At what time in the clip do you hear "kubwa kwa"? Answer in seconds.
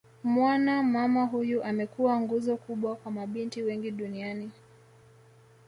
2.57-3.11